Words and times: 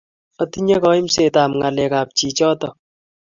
Atinye 0.41 0.75
kaimset 0.83 1.35
ap 1.43 1.51
ng'alek 1.57 1.93
ap 1.99 2.09
chichotok. 2.17 2.75